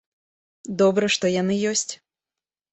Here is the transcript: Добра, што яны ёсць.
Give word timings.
Добра, 0.79 1.05
што 1.17 1.33
яны 1.41 1.61
ёсць. 1.75 1.87